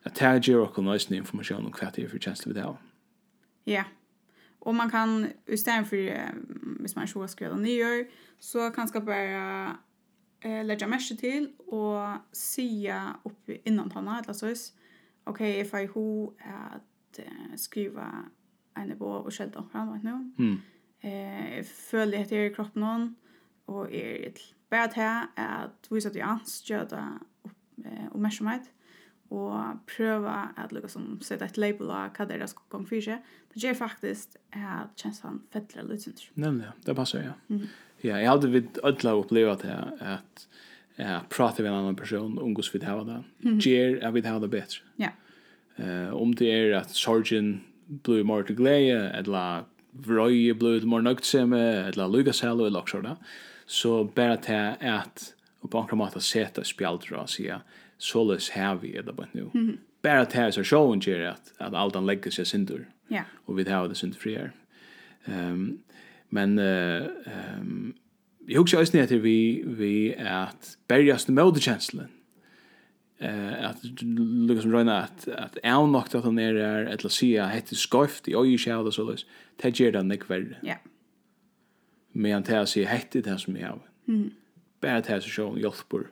Att 0.03 0.15
ta 0.15 0.37
ge 0.37 0.55
och 0.55 0.73
kunna 0.73 0.91
ha 0.91 0.97
information 1.09 1.65
om 1.65 1.71
kvar 1.71 1.91
det 1.95 2.09
för 2.09 2.19
chans 2.19 2.41
det 2.41 2.53
där. 2.53 2.77
Ja. 3.63 3.83
Och 4.59 4.75
man 4.75 4.89
kan 4.89 5.27
istället 5.45 5.89
för 5.89 5.97
eh, 5.97 6.19
hvis 6.79 6.95
man 6.95 7.07
ska 7.07 7.27
skriva 7.27 7.55
nyår 7.55 8.05
så 8.39 8.71
kan 8.71 8.87
ska 8.87 9.01
bara 9.01 9.77
eh 10.41 10.65
lägga 10.65 10.87
mesh 10.87 11.15
till 11.19 11.51
och 11.57 12.17
se 12.31 12.93
upp 13.23 13.49
innan 13.63 13.89
tanna 13.89 14.19
eller 14.19 14.33
så 14.33 14.49
is. 14.49 14.73
Okej, 15.23 15.51
okay, 15.51 15.61
if 15.61 15.73
I 15.73 15.91
who 15.93 16.33
at 16.39 17.19
uh, 17.19 17.55
skriva 17.55 18.25
en 18.75 18.97
bo 18.97 19.05
och 19.05 19.33
skälta 19.33 19.63
fram 19.71 19.87
vad 19.87 20.03
nu. 20.03 20.33
Mm. 20.39 20.57
Eh 20.99 21.63
följer 21.63 22.25
det 22.29 22.45
i 22.45 22.53
kroppen 22.53 22.81
någon 22.81 23.15
och 23.65 23.91
är 23.91 24.27
ett 24.27 24.39
Bara 24.73 24.89
det 24.89 25.09
at 25.37 25.91
visa 25.93 26.09
til 26.09 26.25
ans, 26.25 26.55
gjøre 26.65 26.87
det 26.89 27.03
oppmerksomhet, 28.13 28.71
og 29.33 29.79
prøve 29.89 30.33
at 30.61 30.73
liksom, 30.73 31.17
sette 31.25 31.45
et 31.45 31.57
label 31.61 31.91
av 31.93 32.13
hva 32.13 32.25
det 32.29 32.37
er 32.37 32.49
som 32.49 32.61
kommer 32.71 32.89
for 32.89 33.05
seg, 33.05 33.21
det 33.53 33.61
gjør 33.61 33.77
faktisk 33.79 34.37
at 34.57 34.93
kjenslene 34.99 35.41
fettler 35.53 35.87
litt 35.89 36.05
synder. 36.05 36.27
Nemlig, 36.41 36.71
det 36.85 36.95
passer, 36.97 37.25
ja. 37.27 37.35
Mm. 37.49 37.67
Ja, 38.03 38.17
jeg 38.17 38.29
hadde 38.29 38.51
vidt 38.53 38.81
ødela 38.83 39.15
oppleva 39.17 39.55
det 39.61 39.77
at 40.03 40.47
jeg 40.97 41.21
prater 41.33 41.65
med 41.65 41.71
en 41.71 41.79
annen 41.79 41.97
person 41.97 42.33
om 42.37 42.53
hvordan 42.53 42.73
vi 42.73 42.83
har 42.85 43.05
det, 43.07 43.21
gjør 43.65 43.95
at 44.01 44.17
vi 44.17 44.25
har 44.25 44.41
det 44.41 44.51
bedre. 44.53 44.83
Ja. 45.01 45.13
Uh, 45.77 46.13
om 46.17 46.33
det 46.37 46.51
er 46.53 46.75
at 46.83 46.93
sorgen 46.93 47.55
blir 48.05 48.25
mer 48.25 48.45
til 48.45 48.57
glede, 48.57 49.07
eller 49.17 49.65
vrøye 49.93 50.53
blir 50.57 50.85
mer 50.89 51.05
nøgtsemme, 51.05 51.63
eller 51.89 52.13
lykkesel, 52.13 52.65
eller 52.65 52.81
også 52.81 53.01
det. 53.05 53.17
Mm 53.17 53.52
så 53.65 54.03
bara 54.03 54.37
till 54.37 54.73
att 54.79 55.33
och 55.59 55.71
på 55.71 55.81
något 55.81 55.91
mått 55.91 56.15
att 56.15 56.23
sätta 56.23 56.63
spjältra 56.63 57.21
och 57.21 57.29
säga 57.29 57.61
sålös 57.97 58.49
här 58.49 58.75
vi 58.75 58.97
är 58.97 59.03
det 59.03 59.13
bara 59.13 59.27
nu. 59.31 59.49
Mm. 59.53 59.77
Bara 60.01 60.25
till 60.25 60.53
så 60.53 60.63
showen 60.63 60.99
ger 60.99 61.19
att 61.19 61.53
att 61.57 61.73
allt 61.73 61.95
han 61.95 62.05
lägger 62.05 62.31
sig 62.31 62.45
sindur 62.45 62.89
Ja. 63.07 63.15
Yeah. 63.15 63.25
Och 63.45 63.59
vi 63.59 63.65
tar 63.65 63.87
det 63.87 63.95
synd 63.95 64.15
frier. 64.15 64.51
Ehm 65.25 65.51
um, 65.51 65.79
men 66.29 66.59
ehm 66.59 67.03
uh, 67.03 67.59
um, 67.59 67.93
jag 68.47 68.59
hugger 68.59 68.81
oss 68.81 68.93
ner 68.93 69.05
till 69.05 69.19
vi 69.19 69.63
vi 69.65 70.15
att 70.15 70.77
bärjas 70.87 71.27
med 71.27 71.45
modekänslan 71.45 72.07
eh 73.19 73.69
att 73.69 73.83
Lucas 74.47 74.63
som 74.63 74.71
røyna 74.71 75.01
att 75.03 75.27
at 75.27 75.57
er 75.63 75.87
nokta 75.87 76.17
at 76.17 76.23
han 76.23 76.39
är 76.39 76.53
där 76.53 76.85
at 76.93 77.11
se 77.11 77.39
att 77.39 77.69
det 77.69 77.75
skoft 77.75 78.27
i 78.27 78.35
oj 78.35 78.57
skjald 78.57 78.93
så 78.93 79.03
lus. 79.03 79.25
Tað 79.57 79.71
gerði 79.79 79.97
hann 79.97 80.11
ikki 80.11 80.27
verri. 80.29 80.55
Ja 80.63 80.75
medan 82.13 82.43
det 82.43 82.51
här 82.51 82.65
säger 82.65 82.87
hett 82.87 83.15
i 83.15 83.21
det 83.21 83.37
som 83.37 83.57
jag 83.57 83.67
har. 83.67 83.81
Mm. 84.07 84.31
Bara 84.81 85.01
det 85.01 85.07
här 85.07 85.19
så 85.19 85.29
sjön 85.29 85.57
hjälper 85.57 86.07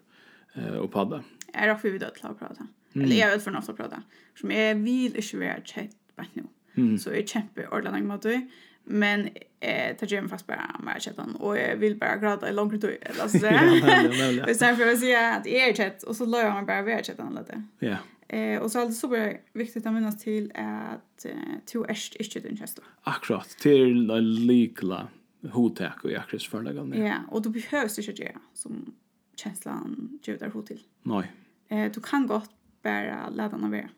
eh, 0.56 0.76
och 0.76 0.92
padda. 0.92 1.24
Jag 1.54 1.64
är 1.64 1.74
också 1.74 1.90
vid 1.90 2.04
att 2.04 2.22
prata. 2.22 2.68
Mm. 2.94 3.06
Eller 3.06 3.16
jag 3.16 3.30
vet 3.32 3.44
för 3.44 3.52
något 3.52 3.70
att 3.70 3.78
prata. 3.78 4.04
Som 4.40 4.52
jag 4.52 4.76
vill 4.76 5.16
inte 5.16 5.38
vara 5.38 5.56
tjejt 5.64 5.96
bara 6.16 6.28
nu. 6.34 6.44
Mm. 6.76 6.98
Så 6.98 7.10
jag 7.10 7.28
kämpar 7.28 7.74
ordentligt 7.74 8.06
mot 8.06 8.22
det. 8.22 8.48
Men 8.84 9.30
eh 9.60 9.96
tar 9.96 10.14
jag 10.14 10.30
fast 10.30 10.48
bara 10.48 10.80
med 10.84 11.02
chatten 11.02 11.36
och 11.36 11.58
jag 11.58 11.76
vill 11.76 11.96
bara 11.96 12.18
gråta 12.18 12.50
i 12.50 12.54
långt 12.54 12.82
tid 12.82 12.98
eller 13.02 13.28
så 13.28 13.38
där. 13.38 14.46
Vi 14.48 14.56
sen 14.56 14.78
för 14.78 14.92
att 14.92 15.00
säga 15.00 15.36
att 15.36 15.48
är 15.48 15.74
chat 15.74 16.04
och 16.04 16.16
så 16.16 16.26
låter 16.26 16.50
man 16.50 16.66
bara 16.66 16.82
vara 16.82 17.04
chatten 17.04 17.38
lite. 17.40 17.64
Ja. 17.80 17.98
Eh 18.38 18.62
och 18.62 18.72
så 18.72 18.80
alltså 18.80 19.00
så 19.00 19.08
bara 19.08 19.34
viktigt 19.54 19.86
att 19.86 19.94
minnas 19.94 20.24
till 20.24 20.52
att 20.56 21.26
to 21.72 21.84
är 21.84 22.22
inte 22.22 22.40
den 22.40 22.58
Akkurat 23.04 23.50
till 23.50 24.08
likla 24.22 25.08
hotäck 25.50 26.04
och 26.04 26.12
jakres 26.12 26.48
förläggande. 26.48 26.98
Ja, 26.98 27.16
och 27.30 27.42
du 27.42 27.50
behövs 27.50 28.00
inte 28.00 28.24
det 28.24 28.36
som 28.54 28.94
känslan 29.36 30.20
ger 30.24 30.38
dig 30.38 30.50
hot 30.50 30.68
till. 30.68 30.82
Nej. 31.04 31.32
Eh 31.68 31.92
du 31.92 32.02
kan 32.02 32.28
gott 32.28 32.52
bara 32.84 33.30
ladda 33.30 33.58
den 33.58 33.64
över. 33.64 33.90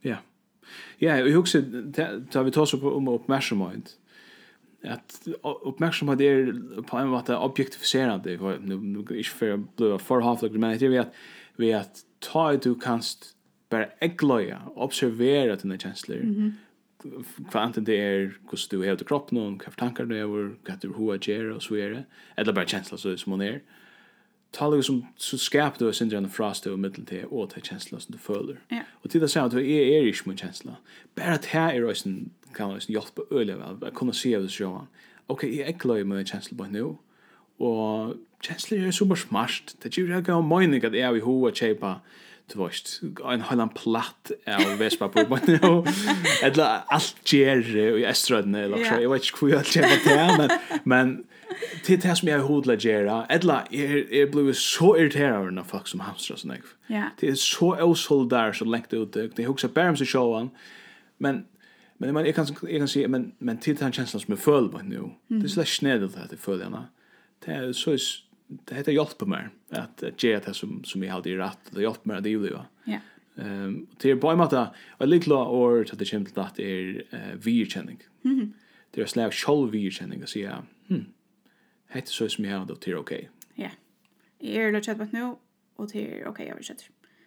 Ja. 0.00 0.16
Ja, 0.98 1.18
jag 1.18 1.40
också 1.40 1.62
tar 2.30 2.42
vi 2.42 2.50
tar 2.50 2.66
så 2.66 2.90
om 2.90 3.08
uppmärksamhet. 3.08 3.96
Att 4.84 5.28
uppmärksamhet 5.62 6.20
är 6.20 6.82
på 6.82 6.96
en 6.96 7.10
vart 7.10 7.28
objektificerande 7.28 8.58
nu 8.60 8.76
nu 8.76 9.18
är 9.18 9.22
för 9.22 9.56
blöa 9.76 9.98
för 9.98 10.20
half 10.20 10.42
like 10.42 10.54
humanity 10.54 10.88
vi 10.88 10.98
att 10.98 11.14
vi 11.56 11.72
att 11.72 12.00
ta 12.18 12.56
du 12.56 12.74
kanst 12.74 13.36
bara 13.68 13.86
äggloja 13.86 14.62
observera 14.74 15.56
dina 15.56 15.78
känslor. 15.78 16.16
Mm 16.16 16.34
-hmm 16.34 16.52
kvanten 17.50 17.86
det 17.86 17.98
er 17.98 18.32
hvordan 18.48 18.70
du 18.70 18.82
hever 18.82 18.96
til 19.00 19.06
kroppen 19.08 19.38
og 19.40 19.64
hva 19.64 19.72
tankar 19.78 20.08
du 20.08 20.14
hever, 20.14 20.54
hva 20.66 20.78
du 20.82 20.88
hva 20.92 21.18
gjer 21.18 21.52
og 21.54 21.62
så 21.64 21.78
er 21.80 21.94
det, 21.94 22.04
eller 22.36 22.56
bare 22.56 22.70
kjensla 22.70 22.98
så 23.00 23.16
som 23.18 23.36
hon 23.36 23.44
er. 23.46 23.60
Det 24.50 24.84
som 24.84 25.04
så 25.16 25.38
skap 25.38 25.78
du 25.78 25.92
sin 25.92 26.10
den 26.10 26.28
frost 26.28 26.66
og 26.66 26.78
middel 26.78 27.04
til 27.06 27.26
og 27.30 27.50
ta 27.52 27.60
kjensla 27.60 28.00
som 28.00 28.12
du 28.12 28.18
føler 28.18 28.56
Ja. 28.70 28.82
og 29.02 29.10
til 29.10 29.20
det 29.20 29.30
sier 29.30 29.48
du 29.48 29.58
er, 29.58 29.62
er 29.62 30.08
ikke 30.10 30.26
min 30.26 30.36
kjensla 30.36 30.80
bare 31.14 31.34
at 31.38 31.46
her 31.46 31.70
er 31.70 31.86
også 31.86 32.10
kan 32.54 32.68
man 32.68 32.80
hjelpe 32.80 33.22
øyelig 33.30 33.58
vel 33.58 33.78
jeg 33.82 33.94
kunne 33.94 34.14
se 34.14 34.34
av 34.34 34.42
det 34.42 34.50
sjåan 34.50 34.88
ok, 35.28 35.44
jeg 35.44 35.68
er 35.68 35.78
glad 35.78 36.00
i 36.00 36.02
min 36.02 36.26
kjensla 36.26 36.56
på 36.58 36.66
nå 36.66 36.98
og 37.60 38.16
kjensla 38.42 38.78
er 38.80 38.90
super 38.90 39.14
smart. 39.20 39.74
Det 39.78 39.84
er 39.84 40.02
ikke 40.02 40.14
jeg 40.14 40.24
kan 40.24 40.48
mening 40.48 40.84
at 40.84 40.94
jeg 40.96 41.04
er 41.04 41.14
i 41.18 41.20
hova 41.20 41.52
du 42.52 42.58
vet, 42.58 43.02
en 43.32 43.44
halvan 43.48 43.72
platt 43.74 44.32
av 44.46 44.78
vespa 44.80 45.08
på 45.08 45.24
nu. 45.46 45.84
Eller 46.42 46.84
allt 46.90 47.32
ger 47.32 47.62
i 47.98 48.04
Estrødene, 48.08 48.64
eller 48.66 48.84
så. 48.84 48.98
Jeg 49.00 49.10
vet 49.10 49.28
ikke 49.28 49.38
hvor 49.38 49.52
jeg 49.54 49.64
kjenner 49.74 50.00
det, 50.06 50.38
men, 50.38 50.80
men 50.84 51.12
til 51.84 52.00
det 52.02 52.16
som 52.18 52.28
jeg 52.28 52.46
hodla 52.46 52.76
gjerra, 52.80 53.20
eller 53.30 53.68
jeg, 53.74 54.04
jeg 54.12 54.30
ble 54.32 54.54
så 54.54 54.94
irriteret 54.96 55.36
av 55.36 55.52
når 55.54 55.68
folk 55.70 55.88
som 55.90 56.02
hamstrar 56.06 56.40
sånn, 56.40 56.56
jeg. 56.56 56.66
ja 56.90 57.08
Det 57.20 57.30
er 57.30 57.38
så 57.38 57.74
åsoldar 57.84 58.52
så 58.56 58.66
lengt 58.68 58.94
ut, 58.94 59.14
det 59.14 59.44
er 59.44 59.50
også 59.50 59.70
bare 59.74 59.94
om 59.94 60.00
seg 60.00 60.12
sjåan, 60.14 60.52
men 61.18 61.46
Men 62.00 62.14
men 62.14 62.26
jag 62.26 62.34
kan 62.34 62.46
jag 62.62 62.80
kan 62.80 62.88
se 62.88 63.08
men 63.08 63.32
men 63.38 63.58
till 63.58 63.76
den 63.76 63.92
känslan 63.92 64.20
som 64.20 64.32
jag 64.32 64.38
föll 64.38 64.68
på 64.68 64.78
nu. 64.78 65.10
Det 65.28 65.44
är 65.44 65.48
så 65.48 65.64
snädigt 65.64 66.16
att 66.16 66.30
det 66.30 66.36
föll. 66.36 66.58
Det 67.44 67.52
är 67.52 67.72
så 67.72 67.96
det 68.64 68.74
heter 68.74 68.92
hjälper 68.92 69.26
mig 69.26 69.48
att 69.70 70.02
ge 70.18 70.38
det 70.38 70.54
som 70.54 70.84
som 70.84 71.02
jag 71.02 71.12
hade 71.12 71.30
i 71.30 71.36
rätt 71.36 71.58
det 71.70 71.82
hjälper 71.82 72.08
mig 72.08 72.16
att 72.16 72.22
det 72.22 72.30
ju 72.30 72.50
va. 72.50 72.66
Ja. 72.84 72.98
Ehm 73.36 73.86
till 73.98 74.20
på 74.20 74.36
mig 74.36 74.44
att 74.44 74.52
a 74.52 75.04
little 75.04 75.34
or 75.34 75.84
to 75.84 75.96
the 75.96 76.04
chimp 76.04 76.34
that 76.34 76.58
är 76.58 77.04
vi 77.42 77.66
känning. 77.66 77.98
Mhm. 78.22 78.52
Det 78.90 79.00
är 79.00 79.06
slags 79.06 79.36
shall 79.36 79.70
vi 79.70 79.90
känning 79.90 80.26
så 80.26 80.38
ja. 80.38 80.62
Hm. 80.88 81.04
Heter 81.88 82.10
så 82.10 82.28
som 82.28 82.44
jag 82.44 82.58
hade 82.58 82.76
till 82.76 82.96
okej. 82.96 83.30
Ja. 83.54 83.70
Jag 84.38 84.64
är 84.64 84.72
lätt 84.72 84.88
att 84.88 85.12
nu 85.12 85.34
och 85.76 85.88
till 85.88 86.24
okej 86.26 86.46
jag 86.48 86.56
vill 86.56 86.64
sätta. 86.64 86.82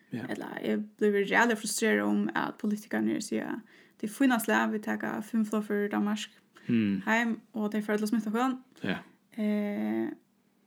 Ja. 0.10 0.20
Eller 0.30 0.48
jag 0.64 0.80
blir 0.80 1.32
jävligt 1.32 1.60
frustrerad 1.60 2.08
om 2.08 2.30
att 2.34 2.58
politikerna 2.58 3.22
säger 3.22 3.60
det 4.00 4.08
finnas 4.08 4.48
läv 4.48 4.70
vi 4.70 4.80
tar 4.80 5.22
fem 5.22 5.46
flor 5.46 5.62
för 5.62 5.90
Danmark. 5.90 6.30
Mm. 6.66 7.02
Hem 7.06 7.40
och 7.52 7.70
det 7.70 7.78
är 7.78 7.82
för 7.82 7.94
att 7.94 8.02
låta 8.02 8.10
smitta 8.10 8.32
sjön. 8.32 8.64
Ja. 8.82 8.98
Eh 9.44 10.08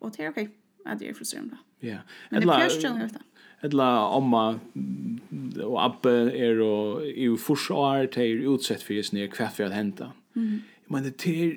Og 0.00 0.12
det 0.16 0.24
er 0.24 0.34
ok 0.34 0.46
at 0.86 1.02
jeg 1.02 1.10
er 1.10 1.14
frustrerer 1.14 1.42
om 1.42 1.50
det. 1.50 1.62
Ja. 1.82 1.98
Men 2.30 2.42
det 2.42 2.50
er 2.50 2.62
kjørst 2.64 2.82
kjølende 2.84 3.08
det. 3.16 3.22
Etla 3.66 3.86
amma 4.14 4.44
og 5.64 5.76
abbe 5.80 6.14
er 6.36 6.60
og 6.62 7.06
i 7.08 7.28
forsvar 7.40 8.06
til 8.14 8.42
er 8.42 8.50
utsett 8.52 8.84
for 8.84 8.96
jesne 8.96 9.24
er 9.24 9.32
kvært 9.32 9.56
for 9.56 9.68
at 9.68 9.76
henta. 9.76 10.12
Mm. 10.34 10.60
Men 10.92 11.08
det 11.08 11.16
er 11.26 11.56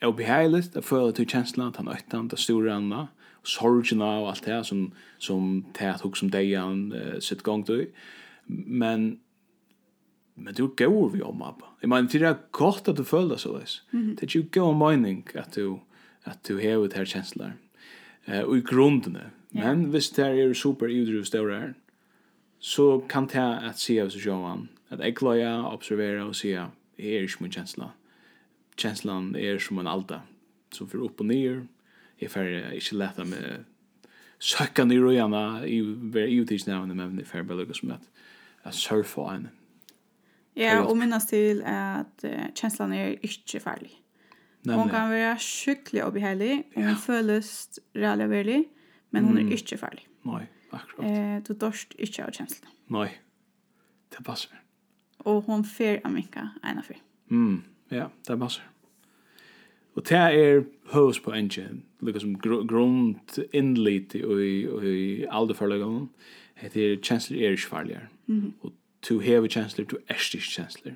er 0.00 0.12
beheiligt 0.14 0.76
at 0.76 0.84
føle 0.86 1.12
til 1.12 1.26
kjensla 1.26 1.72
at 1.72 1.76
han 1.80 1.88
øktan, 1.90 2.28
det 2.30 2.38
store 2.38 2.70
anna, 2.70 3.08
sorgina 3.42 4.20
og 4.20 4.28
alt 4.30 4.44
det 4.44 4.58
som, 4.66 4.92
som 5.18 5.64
tæt 5.74 6.04
hok 6.04 6.16
som 6.16 6.30
deg 6.30 6.52
uh, 6.54 7.16
sitt 7.18 7.42
gong 7.42 7.64
du. 7.66 7.86
Men 8.46 9.18
men 10.38 10.54
du 10.54 10.68
går 10.70 11.08
vi 11.10 11.22
om 11.22 11.42
abba. 11.42 11.66
Jeg 11.82 11.88
mener, 11.90 12.06
det 12.08 12.22
er 12.22 12.36
godt 12.52 12.88
at 12.88 12.96
du 12.96 13.02
føler 13.02 13.36
så 13.36 13.56
leis. 13.56 13.82
Det 13.90 14.22
er 14.22 14.38
jo 14.38 14.44
god 14.52 14.76
mening 14.78 15.26
at 15.34 15.56
du, 15.56 15.80
at 16.24 16.38
du 16.48 16.58
hever 16.58 16.86
det 16.86 16.94
her 16.94 17.04
kjenslar. 17.04 17.56
Mm 17.58 17.67
eh, 18.28 18.44
og 18.44 18.56
i 18.58 18.60
grundene. 18.60 19.30
Men 19.50 19.80
yeah. 19.80 19.90
hvis 19.90 20.10
det 20.10 20.26
er 20.26 20.54
super 20.54 20.86
ivrig 20.86 21.26
større 21.26 21.60
her, 21.60 21.72
så 22.58 23.02
kan 23.08 23.26
det 23.26 23.44
at 23.64 23.78
se 23.78 23.98
av 24.02 24.10
seg 24.10 24.26
sjåan, 24.26 24.68
at 24.90 25.00
jeg 25.00 25.16
klarer 25.16 25.62
å 25.62 25.72
observere 25.72 26.26
og 26.26 26.36
se, 26.36 26.52
jeg 26.52 26.68
er 26.98 27.26
ikke 27.26 27.44
min 27.44 27.54
kjensla. 27.54 27.92
Kjenslan 28.78 29.34
er 29.38 29.58
som 29.62 29.78
en 29.78 29.90
alta, 29.90 30.22
som 30.74 30.88
fyrir 30.90 31.06
opp 31.08 31.22
og 31.22 31.30
nyer, 31.30 31.62
jeg 32.20 32.30
fyrir 32.30 32.72
ikke 32.74 32.98
leta 32.98 33.24
med 33.24 33.64
søkka 34.38 34.84
nir 34.86 35.06
og 35.06 35.14
gjerne 35.14 35.42
i 35.66 35.78
hver 35.82 36.30
ivtidsnevne, 36.30 36.94
men 36.94 37.18
jeg 37.18 37.30
fyrir 37.30 37.46
bare 37.46 37.62
lukka 37.62 37.78
som 37.78 37.94
at, 37.94 38.10
at 38.64 38.74
surfa 38.74 39.30
henne. 39.32 39.54
Ja, 40.58 40.80
og 40.82 40.96
minnes 40.98 41.28
til 41.30 41.62
at 41.62 42.24
uh, 42.26 42.46
kjenslan 42.58 42.92
er 42.92 43.14
ikke 43.22 43.60
farlig. 43.62 43.92
Nämligen. 44.62 44.80
Hon 44.80 44.90
kan 44.90 45.10
vara 45.10 45.38
sjuklig 45.38 46.04
och 46.04 46.16
og 46.16 46.22
hun 46.74 46.88
ja. 46.88 46.94
fölest 46.94 47.78
rädlig 47.94 48.28
väldig. 48.28 48.68
Men 49.10 49.24
hon 49.24 49.36
är 49.36 49.40
mm. 49.40 49.52
inte 49.52 49.76
farlig. 49.76 50.08
Nei, 50.22 50.46
akkurat. 50.70 51.06
Eh, 51.06 51.42
du 51.48 51.54
dörst 51.54 51.94
inte 51.98 52.24
av 52.24 52.30
kjenslene. 52.30 52.70
Nei, 52.86 53.08
det 54.16 54.24
passer. 54.24 54.60
Og 55.18 55.42
hon 55.42 55.64
fer 55.64 56.00
av 56.04 56.12
minka 56.12 56.48
ena 56.64 56.82
fyr. 56.82 57.00
Mm, 57.30 57.62
ja, 57.90 58.08
det 58.26 58.38
passer. 58.38 58.62
Og 59.96 60.04
det 60.08 60.18
er 60.18 60.64
høys 60.92 61.18
på 61.20 61.32
engen, 61.34 61.82
lukka 62.00 62.20
som 62.22 62.36
gr 62.38 62.60
grunt 62.68 63.38
innlit 63.52 64.14
i, 64.14 64.22
i, 64.22 64.52
i 64.92 65.26
alderforleggen. 65.26 66.08
Det 66.60 66.84
er 66.84 67.00
kjensler 67.02 67.40
er 67.42 67.56
ikke 67.56 67.68
farligere. 67.68 68.06
Mm 68.26 68.40
-hmm. 68.40 68.52
Og 68.60 68.72
du 69.08 69.18
hever 69.18 69.48
kjensler, 69.48 69.84
du 69.84 69.96
er 70.08 70.14
ikke 70.14 70.44
kjensler 70.44 70.92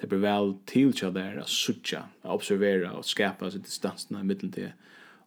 det 0.00 0.06
blir 0.06 0.18
väl 0.18 0.54
til 0.66 0.92
til 0.92 1.14
där 1.14 1.40
å 1.42 1.46
sutja, 1.46 2.04
å 2.22 2.34
observera 2.34 2.92
och 2.92 3.04
skapa 3.04 3.50
seg 3.50 3.62
distanserna 3.62 4.20
i 4.20 4.24
middelen 4.24 4.52
til 4.52 4.72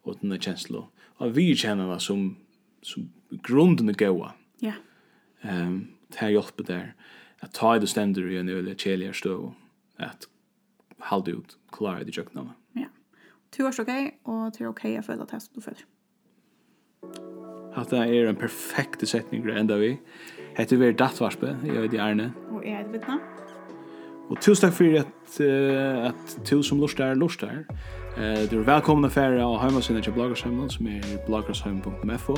og 0.04 0.18
den 0.20 0.30
där 0.30 0.86
Og 1.18 1.36
vi 1.36 1.56
känner 1.56 1.86
vad 1.86 2.02
som, 2.02 2.36
som 2.82 3.12
grunden 3.42 3.88
er 3.88 3.94
gåa. 3.94 4.32
Ja. 4.60 4.72
Um, 5.42 5.88
det 6.08 6.18
här 6.18 6.28
hjulpet 6.30 6.66
där. 6.66 6.94
Att 7.40 7.52
ta 7.52 7.76
i 7.76 7.78
det 7.78 7.86
stender 7.86 8.30
i 8.30 8.38
en 8.38 8.48
öliga 8.48 8.74
kälja 8.74 9.12
støv. 9.12 9.52
At 9.98 10.26
halde 10.98 11.30
ut, 11.30 11.58
klare 11.72 12.04
det 12.04 12.16
jöknarna. 12.16 12.54
Ja. 12.72 12.86
Du 13.56 13.66
är 13.66 13.80
okej 13.80 14.18
och 14.22 14.52
du 14.58 14.66
ok 14.66 14.84
å 14.84 14.98
att 14.98 15.28
det 15.28 15.40
som 15.40 15.54
du 15.54 15.60
följer. 15.60 15.86
Hatta 17.74 18.06
er 18.06 18.26
en 18.26 18.36
perfekt 18.36 19.08
setning 19.08 19.48
enda 19.48 19.76
vi. 19.76 19.98
Hette 20.56 20.76
vi 20.76 20.86
er 20.86 20.92
dattvarspe, 20.92 21.56
jeg 21.64 21.80
veit 21.80 22.00
Arne. 22.00 22.32
Og 22.50 22.66
eg 22.66 22.76
veit 22.76 22.92
vitna. 22.92 23.41
Og 24.30 24.38
tusen 24.40 24.66
takk 24.66 24.76
for 24.76 25.00
at, 25.00 25.40
uh, 25.40 26.08
at 26.10 26.50
du 26.50 26.62
som 26.62 26.80
lort 26.80 27.00
er, 27.00 27.14
lort 27.14 27.42
er. 27.48 27.64
Uh, 28.16 28.50
du 28.50 28.60
er 28.60 28.64
velkommen 28.64 29.08
til 29.08 29.14
fære 29.14 29.42
av 29.42 29.58
heimasynet 29.62 30.04
til 30.04 30.12
bloggersheimen, 30.12 30.70
som 30.70 30.86
er 30.86 31.00
bloggersheimen.fo. 31.26 32.36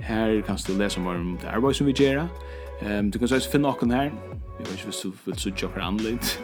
Her 0.00 0.40
kan 0.46 0.58
du 0.66 0.72
lese 0.78 1.00
mer 1.00 1.18
om 1.18 1.38
det 1.40 1.48
arbeid 1.48 1.74
som 1.74 1.86
vi 1.86 1.92
gjør. 1.92 2.26
Um, 2.82 3.10
du 3.10 3.18
kan 3.18 3.28
også 3.32 3.50
finne 3.50 3.66
noen 3.66 3.90
her. 3.90 4.10
Jeg 4.58 4.66
vet 4.66 4.72
ikke 4.72 4.90
hvis 4.90 5.00
du 5.02 5.12
vil 5.24 5.38
suttje 5.38 5.66
åkker 5.66 5.82
annerledes. 5.82 6.40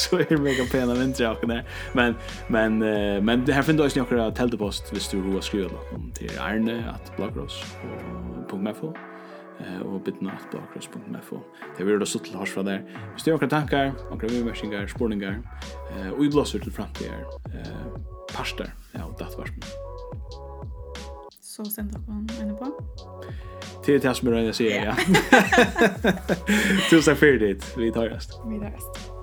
så 0.00 0.18
er 0.18 0.24
det 0.30 0.40
mega 0.40 0.64
pena 0.72 0.96
vintre 0.96 1.30
åkken 1.30 1.50
her. 1.50 1.62
Men, 1.94 2.16
men, 2.48 2.82
uh, 2.82 3.24
men 3.24 3.44
her 3.48 3.62
finner 3.62 3.82
du 3.82 3.88
også 3.88 4.04
noen 4.04 4.34
teltepost 4.36 4.92
hvis 4.92 5.08
du 5.12 5.20
har 5.32 5.44
skrivet 5.44 5.72
noen 5.72 6.10
til 6.16 6.32
Arne 6.40 6.80
at 6.92 7.12
bloggersheim.fo 7.16 8.92
eh 9.60 9.80
och 9.80 10.00
bitna 10.00 10.32
at 10.32 10.50
blåkross.fo. 10.50 11.38
Det 11.78 11.84
vill 11.84 11.98
da 11.98 12.06
sutt 12.06 12.24
til 12.24 12.36
hars 12.36 12.50
fra 12.50 12.62
der. 12.62 12.78
Hvis 13.12 13.22
det 13.24 13.32
er 13.32 13.34
okra 13.34 13.48
tankar, 13.48 13.92
okra 14.10 14.28
vimersingar, 14.28 14.86
Eh 15.90 16.10
och 16.10 16.24
i 16.24 16.28
blåser 16.28 16.58
till 16.58 16.72
framtid 16.72 17.06
eh 17.06 18.08
pastor. 18.36 18.66
Ja, 18.92 19.00
parster 19.00 19.04
av 19.04 19.16
datvarsmen. 19.18 19.62
Så 21.42 21.64
send 21.64 21.92
dere 21.92 22.02
en 22.40 22.56
på. 22.56 22.72
Till 23.84 24.00
det 24.00 24.14
som 24.14 24.32
jag 24.32 24.54
säger 24.54 24.84
ja. 24.84 24.94
Tusen 26.90 27.14
takk 27.14 27.18
for 27.18 27.38
det. 27.38 27.76
Vi 27.76 27.92
tar 27.92 28.08
rest. 28.08 28.40
Vi 28.46 28.58
tar 28.58 28.70
rest. 28.70 29.17